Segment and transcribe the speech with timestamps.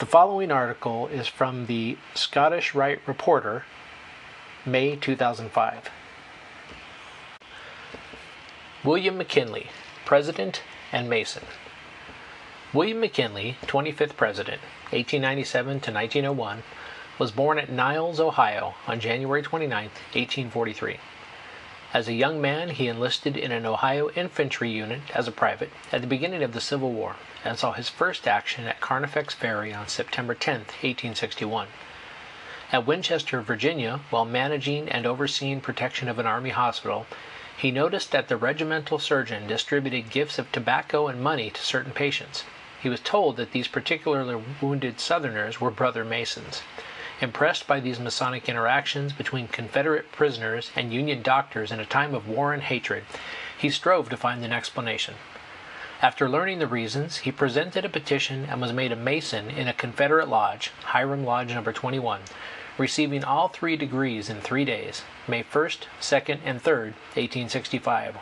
[0.00, 3.66] The following article is from the Scottish Rite Reporter,
[4.64, 5.90] May 2005.
[8.82, 9.66] William McKinley,
[10.06, 11.42] President and Mason.
[12.72, 16.62] William McKinley, 25th President, 1897 to 1901,
[17.18, 20.96] was born at Niles, Ohio on January 29, 1843.
[21.92, 26.02] As a young man, he enlisted in an Ohio infantry unit as a private at
[26.02, 29.88] the beginning of the Civil War and saw his first action at Carnifex Ferry on
[29.88, 31.66] September 10, 1861.
[32.70, 37.06] At Winchester, Virginia, while managing and overseeing protection of an army hospital,
[37.56, 42.44] he noticed that the regimental surgeon distributed gifts of tobacco and money to certain patients.
[42.80, 46.62] He was told that these particularly wounded Southerners were brother Masons.
[47.20, 52.26] Impressed by these Masonic interactions between Confederate prisoners and Union doctors in a time of
[52.26, 53.04] war and hatred,
[53.58, 55.16] he strove to find an explanation.
[56.00, 59.74] After learning the reasons, he presented a petition and was made a Mason in a
[59.74, 62.22] Confederate lodge, Hiram Lodge number 21,
[62.78, 68.16] receiving all three degrees in three days, May 1st, 2nd, and 3rd, 1865,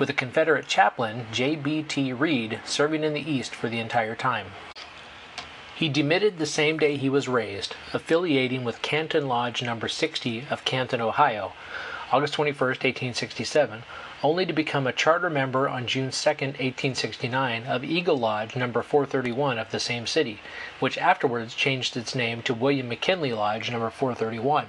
[0.00, 2.12] with a Confederate chaplain, J.B.T.
[2.12, 4.46] Reed, serving in the East for the entire time.
[5.82, 10.64] He demitted the same day he was raised, affiliating with Canton Lodge number 60 of
[10.64, 11.54] Canton, Ohio,
[12.12, 13.82] August 21, 1867,
[14.22, 19.58] only to become a charter member on June 2, 1869, of Eagle Lodge number 431
[19.58, 20.38] of the same city,
[20.78, 24.66] which afterwards changed its name to William McKinley Lodge number 431.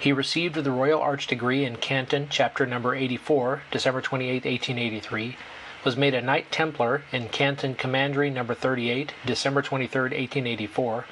[0.00, 5.36] He received the Royal Arch degree in Canton, chapter number 84, December 28, 1883,
[5.86, 11.04] was made a Knight Templar in Canton Commandery number 38, December 23, 1884,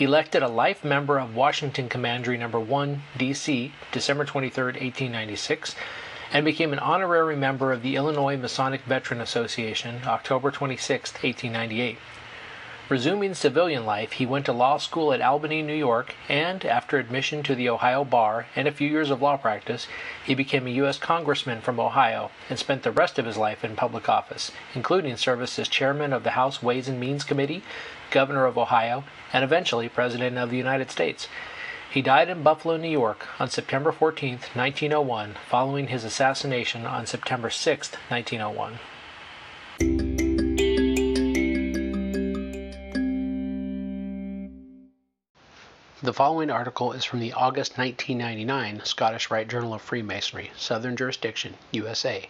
[0.00, 5.76] elected a life member of Washington Commandery number 1, D.C., December 23, 1896,
[6.32, 11.96] and became an honorary member of the Illinois Masonic Veteran Association, October 26, 1898.
[12.88, 17.42] Resuming civilian life, he went to law school at Albany, New York, and, after admission
[17.42, 19.86] to the Ohio bar and a few years of law practice,
[20.24, 20.96] he became a U.S.
[20.96, 25.58] Congressman from Ohio and spent the rest of his life in public office, including service
[25.58, 27.62] as chairman of the House Ways and Means Committee,
[28.10, 31.28] governor of Ohio, and eventually President of the United States.
[31.90, 37.50] He died in Buffalo, New York on September 14, 1901, following his assassination on September
[37.50, 38.78] 6, 1901.
[46.00, 51.56] The following article is from the August 1999 Scottish Rite Journal of Freemasonry, Southern Jurisdiction,
[51.72, 52.28] USA.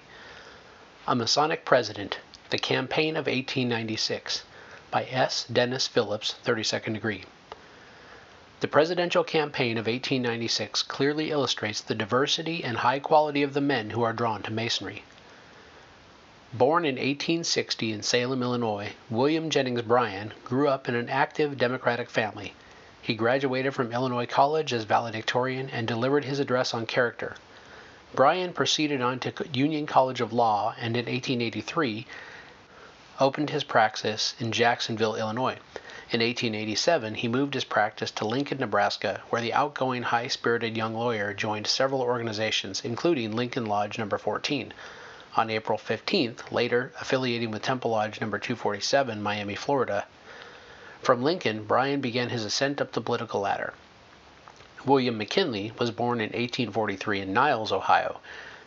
[1.06, 2.18] A Masonic President,
[2.48, 4.44] The Campaign of 1896,
[4.90, 5.44] by S.
[5.52, 7.24] Dennis Phillips, 32nd degree.
[8.60, 13.90] The presidential campaign of 1896 clearly illustrates the diversity and high quality of the men
[13.90, 15.04] who are drawn to Masonry.
[16.54, 22.08] Born in 1860 in Salem, Illinois, William Jennings Bryan grew up in an active Democratic
[22.08, 22.54] family.
[23.08, 27.36] He graduated from Illinois College as valedictorian and delivered his address on character.
[28.14, 32.06] Bryan proceeded on to Union College of Law and in 1883
[33.18, 35.56] opened his practice in Jacksonville, Illinois.
[36.10, 40.94] In 1887, he moved his practice to Lincoln, Nebraska, where the outgoing, high spirited young
[40.94, 44.74] lawyer joined several organizations, including Lincoln Lodge Number 14.
[45.34, 50.04] On April 15th, later affiliating with Temple Lodge Number 247, Miami, Florida,
[51.02, 53.72] from Lincoln, Bryan began his ascent up the political ladder.
[54.84, 58.20] William McKinley was born in 1843 in Niles, Ohio.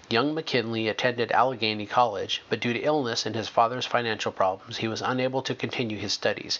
[0.09, 4.87] Young McKinley attended Allegheny College, but due to illness and his father's financial problems, he
[4.87, 6.59] was unable to continue his studies.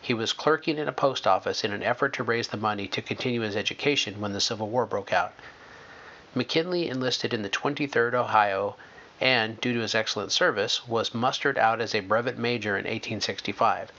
[0.00, 3.00] He was clerking in a post office in an effort to raise the money to
[3.00, 5.32] continue his education when the Civil War broke out.
[6.34, 8.76] McKinley enlisted in the 23rd Ohio
[9.20, 13.92] and, due to his excellent service, was mustered out as a brevet major in 1865.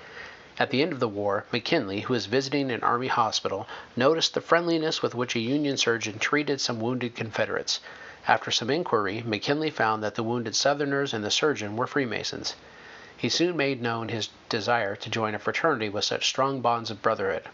[0.60, 4.40] At the end of the war, McKinley, who was visiting an army hospital, noticed the
[4.40, 7.80] friendliness with which a Union surgeon treated some wounded Confederates.
[8.28, 12.54] After some inquiry, McKinley found that the wounded Southerners and the surgeon were Freemasons.
[13.18, 17.02] He soon made known his desire to join a fraternity with such strong bonds of
[17.02, 17.50] brotherhood.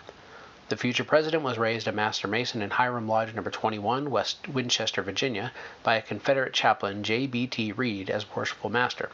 [0.67, 3.43] The future president was raised a Master Mason in Hiram Lodge No.
[3.43, 5.53] 21, West Winchester, Virginia,
[5.83, 7.71] by a Confederate chaplain, J.B.T.
[7.71, 9.09] Reed, as worshipful master.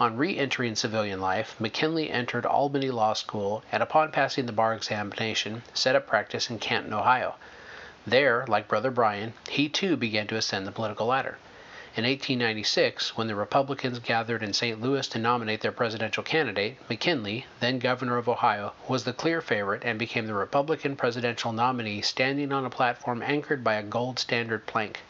[0.00, 4.72] On re entering civilian life, McKinley entered Albany Law School and, upon passing the bar
[4.72, 7.34] examination, set up practice in Canton, Ohio.
[8.06, 11.36] There, like Brother Bryan, he too began to ascend the political ladder.
[11.94, 14.80] In 1896, when the Republicans gathered in St.
[14.80, 19.82] Louis to nominate their presidential candidate, McKinley, then governor of Ohio, was the clear favorite
[19.84, 24.66] and became the Republican presidential nominee standing on a platform anchored by a gold standard
[24.66, 25.00] plank.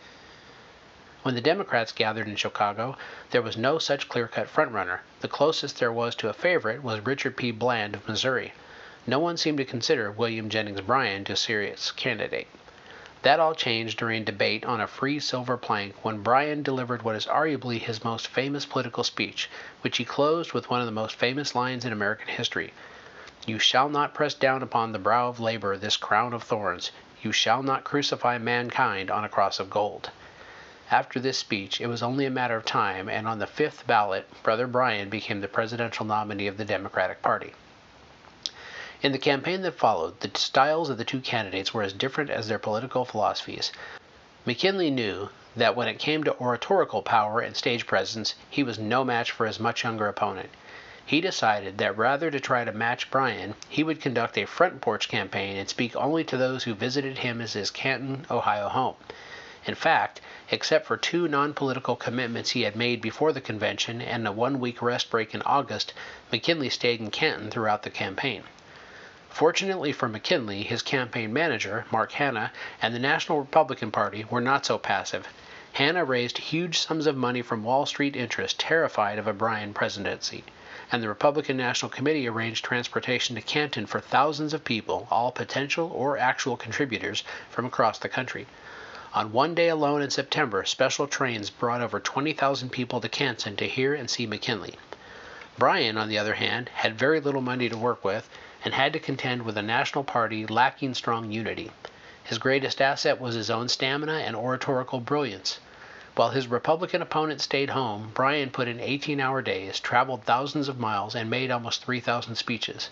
[1.22, 2.96] When the Democrats gathered in Chicago,
[3.30, 5.00] there was no such clear cut frontrunner.
[5.20, 7.50] The closest there was to a favorite was Richard P.
[7.50, 8.54] Bland of Missouri.
[9.06, 12.46] No one seemed to consider William Jennings Bryan a serious candidate.
[13.20, 17.26] That all changed during debate on a free silver plank when Bryan delivered what is
[17.26, 19.50] arguably his most famous political speech,
[19.82, 22.72] which he closed with one of the most famous lines in American history
[23.44, 26.92] You shall not press down upon the brow of labor this crown of thorns.
[27.20, 30.08] You shall not crucify mankind on a cross of gold.
[30.92, 34.26] After this speech, it was only a matter of time, and on the fifth ballot,
[34.42, 37.52] Brother Bryan became the presidential nominee of the Democratic Party.
[39.00, 42.48] In the campaign that followed, the styles of the two candidates were as different as
[42.48, 43.70] their political philosophies.
[44.44, 49.04] McKinley knew that when it came to oratorical power and stage presence, he was no
[49.04, 50.50] match for his much younger opponent.
[51.06, 55.08] He decided that rather to try to match Bryan, he would conduct a front porch
[55.08, 58.96] campaign and speak only to those who visited him as his Canton, Ohio home.
[59.66, 64.26] In fact, except for two non political commitments he had made before the convention and
[64.26, 65.92] a one week rest break in August,
[66.32, 68.44] McKinley stayed in Canton throughout the campaign.
[69.28, 74.64] Fortunately for McKinley, his campaign manager, Mark Hanna, and the National Republican Party were not
[74.64, 75.28] so passive.
[75.74, 80.42] Hanna raised huge sums of money from Wall Street interests terrified of a Bryan presidency,
[80.90, 85.92] and the Republican National Committee arranged transportation to Canton for thousands of people, all potential
[85.94, 88.46] or actual contributors, from across the country.
[89.12, 93.66] On one day alone in September, special trains brought over 20,000 people to Canton to
[93.66, 94.76] hear and see McKinley.
[95.58, 98.30] Bryan, on the other hand, had very little money to work with
[98.64, 101.72] and had to contend with a national party lacking strong unity.
[102.22, 105.58] His greatest asset was his own stamina and oratorical brilliance.
[106.14, 110.78] While his Republican opponent stayed home, Bryan put in 18 hour days, traveled thousands of
[110.78, 112.90] miles, and made almost 3,000 speeches.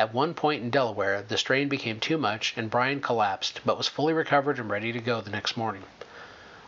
[0.00, 3.86] At one point in Delaware, the strain became too much and Bryan collapsed, but was
[3.86, 5.82] fully recovered and ready to go the next morning.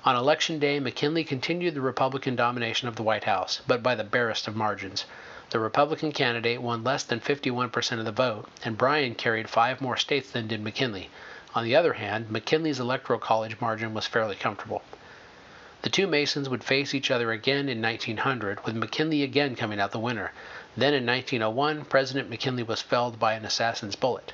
[0.05, 4.05] On election day, McKinley continued the Republican domination of the White House, but by the
[4.05, 5.06] barest of margins.
[5.49, 9.96] The Republican candidate won less than 51% of the vote, and Bryan carried five more
[9.96, 11.08] states than did McKinley.
[11.55, 14.82] On the other hand, McKinley's electoral college margin was fairly comfortable.
[15.81, 19.90] The two Masons would face each other again in 1900, with McKinley again coming out
[19.90, 20.32] the winner.
[20.75, 24.33] Then in 1901, President McKinley was felled by an assassin's bullet.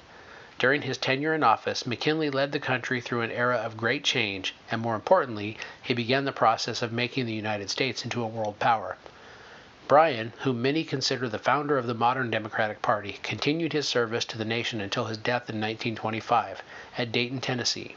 [0.57, 4.55] During his tenure in office, McKinley led the country through an era of great change,
[4.71, 8.61] and more importantly, he began the process of making the United States into a world
[8.61, 8.97] power.
[9.89, 14.39] Bryan, whom many consider the founder of the modern Democratic Party, continued his service to
[14.39, 16.63] the nation until his death in 1925
[16.97, 17.97] at Dayton, Tennessee.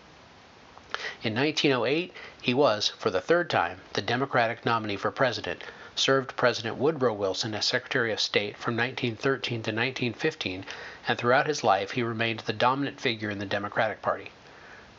[1.21, 2.11] In 1908,
[2.41, 5.63] he was, for the third time, the Democratic nominee for president,
[6.01, 10.65] served President Woodrow Wilson as Secretary of State from 1913 to 1915,
[11.07, 14.31] and throughout his life he remained the dominant figure in the Democratic Party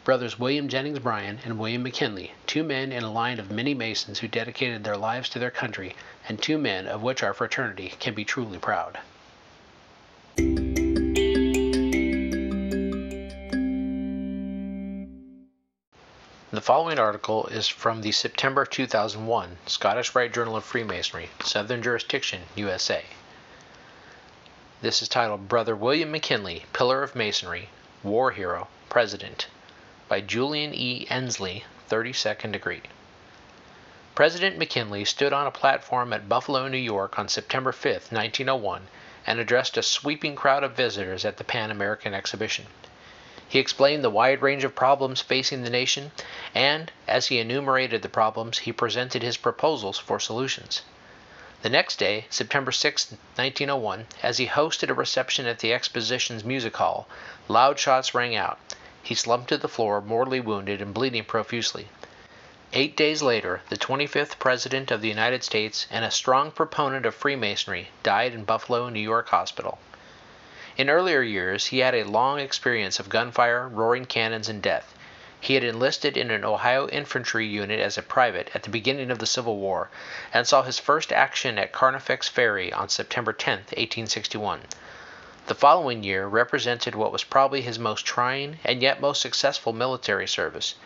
[0.05, 4.19] brothers William Jennings Bryan and William McKinley, two men in a line of many Masons
[4.19, 5.95] who dedicated their lives to their country,
[6.29, 8.99] and two men of which our fraternity can be truly proud.
[16.63, 23.05] Following article is from the September 2001 Scottish Rite Journal of Freemasonry, Southern Jurisdiction, USA.
[24.81, 27.69] This is titled Brother William McKinley, Pillar of Masonry,
[28.05, 29.49] War Hero, President,
[30.09, 31.05] by Julian E.
[31.11, 32.83] Ensley, 32nd degree.
[34.15, 38.87] President McKinley stood on a platform at Buffalo, New York on September 5, 1901,
[39.27, 42.67] and addressed a sweeping crowd of visitors at the Pan American Exhibition.
[43.53, 46.11] He explained the wide range of problems facing the nation,
[46.55, 50.81] and, as he enumerated the problems, he presented his proposals for solutions.
[51.61, 56.75] The next day, September 6, 1901, as he hosted a reception at the Exposition's Music
[56.79, 57.07] Hall,
[57.47, 58.59] loud shots rang out,
[59.03, 61.91] he slumped to the floor, mortally wounded and bleeding profusely.
[62.73, 67.15] Eight days later, the 25th President of the United States and a strong proponent of
[67.15, 69.79] Freemasonry died in Buffalo, New York hospital.
[70.79, 74.95] In earlier years, he had a long experience of gunfire, roaring cannons, and death.
[75.39, 79.19] He had enlisted in an Ohio infantry unit as a private at the beginning of
[79.19, 79.91] the Civil War,
[80.33, 84.63] and saw his first action at Carnifex Ferry on September 10, 1861.
[85.47, 90.27] The following year represented what was probably his most trying and yet most successful military
[90.27, 90.77] service.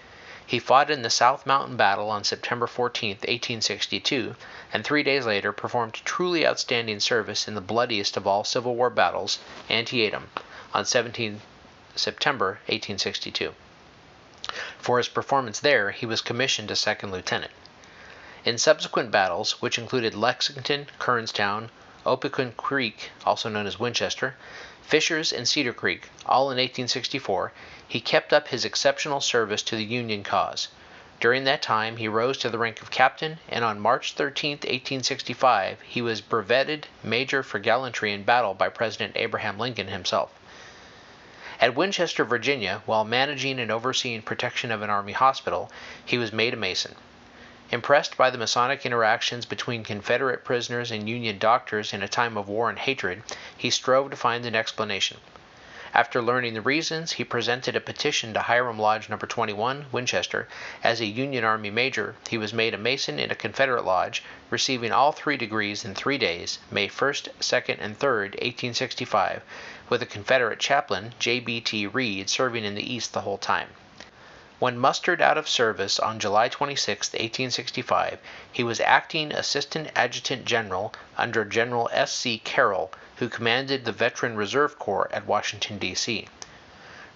[0.49, 4.37] He fought in the South Mountain Battle on September 14, 1862,
[4.73, 8.89] and three days later performed truly outstanding service in the bloodiest of all Civil War
[8.89, 10.31] battles, Antietam,
[10.73, 11.41] on 17
[11.97, 13.57] September 1862.
[14.79, 17.51] For his performance there, he was commissioned a second lieutenant.
[18.45, 21.71] In subsequent battles, which included Lexington, Kernstown,
[22.07, 24.37] Opequon Creek, also known as Winchester,
[24.81, 27.53] Fishers, and Cedar Creek, all in 1864,
[27.89, 30.69] he kept up his exceptional service to the Union cause.
[31.19, 35.81] During that time he rose to the rank of captain, and on March 13, 1865,
[35.81, 40.31] he was brevetted major for gallantry in battle by President Abraham Lincoln himself.
[41.59, 45.73] At Winchester, Virginia, while managing and overseeing protection of an army hospital,
[46.05, 46.95] he was made a Mason.
[47.73, 52.49] Impressed by the Masonic interactions between Confederate prisoners and Union doctors in a time of
[52.49, 53.25] war and hatred,
[53.57, 55.17] he strove to find an explanation.
[55.93, 59.17] After learning the reasons, he presented a petition to Hiram Lodge No.
[59.17, 60.47] 21, Winchester.
[60.85, 64.93] As a Union Army major, he was made a Mason in a Confederate lodge, receiving
[64.93, 69.43] all three degrees in three days, May 1st, 2nd, and 3rd, 1865,
[69.89, 71.89] with a Confederate chaplain, J.B.T.
[71.89, 73.71] Reed, serving in the East the whole time.
[74.59, 78.19] When mustered out of service on July 26, 1865,
[78.51, 82.11] he was acting Assistant Adjutant General under General S.
[82.11, 82.39] C.
[82.39, 86.27] Carroll, who commanded the Veteran Reserve Corps at Washington, D.C.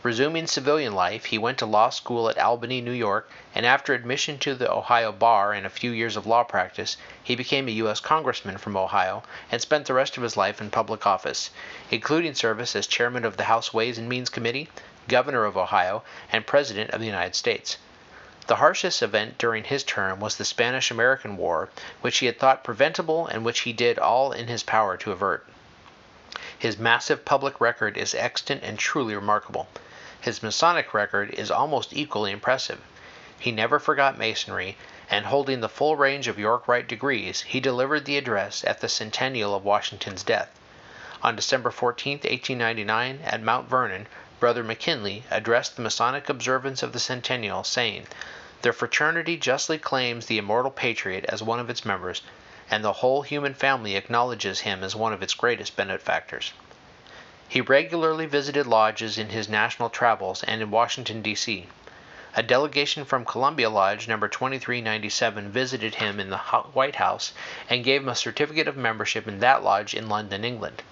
[0.02, 4.38] Resuming civilian life, he went to law school at Albany, New York, and after admission
[4.40, 8.00] to the Ohio bar and a few years of law practice, he became a U.S.
[8.00, 11.48] Congressman from Ohio and spent the rest of his life in public office,
[11.90, 14.68] including service as chairman of the House Ways and Means Committee,
[15.10, 16.02] governor of Ohio,
[16.32, 17.76] and president of the United States.
[18.46, 21.68] The harshest event during his term was the Spanish American War,
[22.00, 25.46] which he had thought preventable and which he did all in his power to avert.
[26.58, 29.68] His massive public record is extant and truly remarkable.
[30.20, 32.80] His Masonic record is almost equally impressive.
[33.38, 34.76] He never forgot Masonry,
[35.08, 38.88] and holding the full range of York Rite degrees, he delivered the address at the
[38.88, 40.50] centennial of Washington's death.
[41.22, 44.06] On December 14, 1899, at Mount Vernon,
[44.40, 48.06] Brother McKinley addressed the Masonic observance of the centennial, saying,
[48.62, 52.22] "The fraternity justly claims the immortal patriot as one of its members,
[52.70, 56.54] and the whole human family acknowledges him as one of its greatest benefactors."
[57.50, 61.66] He regularly visited lodges in his national travels and in Washington, D.C.
[62.34, 64.16] A delegation from Columbia Lodge No.
[64.16, 67.34] 2397 visited him in the White House
[67.68, 70.82] and gave him a certificate of membership in that lodge in London, England.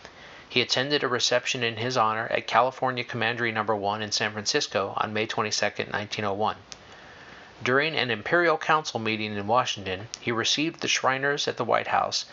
[0.50, 3.64] He attended a reception in his honor at California Commandery No.
[3.64, 6.56] 1 in San Francisco on May 22, 1901.
[7.62, 12.24] During an Imperial Council meeting in Washington, he received the Shriners at the White House,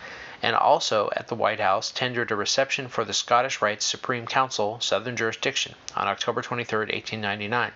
[0.42, 4.80] and also at the White House tendered a reception for the Scottish Rites Supreme Council,
[4.80, 7.74] Southern Jurisdiction, on October 23, 1899.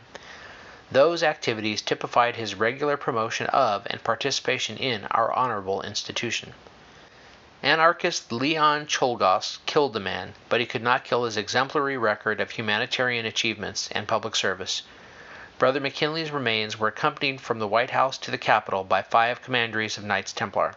[0.89, 6.53] Those activities typified his regular promotion of and participation in our honorable institution.
[7.61, 12.51] Anarchist Leon Czolgosz killed the man, but he could not kill his exemplary record of
[12.51, 14.83] humanitarian achievements and public service.
[15.57, 19.97] Brother McKinley's remains were accompanied from the White House to the Capitol by five commanderies
[19.97, 20.75] of Knights Templar.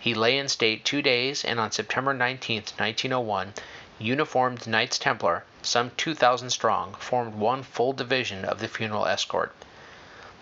[0.00, 3.54] He lay in state two days, and on September 19, 1901,
[4.00, 9.54] uniformed Knights Templar, some 2,000 strong, formed one full division of the funeral escort.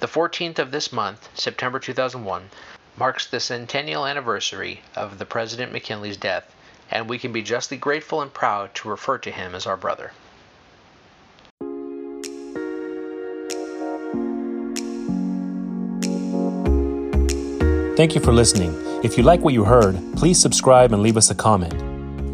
[0.01, 2.49] The 14th of this month, September 2001,
[2.97, 6.55] marks the centennial anniversary of the President McKinley's death,
[6.91, 10.13] and we can be justly grateful and proud to refer to him as our brother.
[17.97, 18.75] Thank you for listening.
[19.03, 21.75] If you like what you heard, please subscribe and leave us a comment.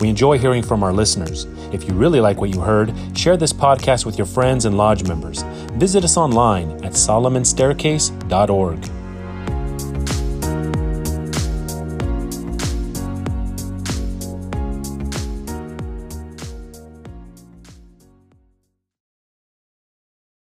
[0.01, 1.45] We enjoy hearing from our listeners.
[1.73, 5.07] If you really like what you heard, share this podcast with your friends and lodge
[5.07, 5.43] members.
[5.75, 9.02] Visit us online at solomonstaircase.org.